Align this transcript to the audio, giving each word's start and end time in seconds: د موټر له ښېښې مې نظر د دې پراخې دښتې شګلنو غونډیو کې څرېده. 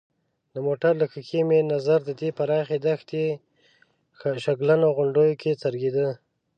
د 0.53 0.55
موټر 0.67 0.93
له 1.01 1.05
ښېښې 1.11 1.41
مې 1.47 1.59
نظر 1.73 1.99
د 2.05 2.09
دې 2.21 2.29
پراخې 2.37 2.77
دښتې 2.85 3.25
شګلنو 4.43 4.87
غونډیو 4.97 5.39
کې 5.41 5.51
څرېده. 5.61 6.07